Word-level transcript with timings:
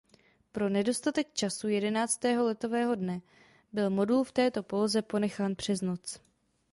Pro 0.51 0.69
nedostatek 0.69 1.33
času 1.33 1.67
jedenáctého 1.67 2.45
letového 2.45 2.95
dne 2.95 3.21
byl 3.73 3.89
modul 3.89 4.23
v 4.23 4.31
této 4.31 4.63
poloze 4.63 5.01
ponechán 5.01 5.55
přes 5.55 5.81
noc. 5.81 6.19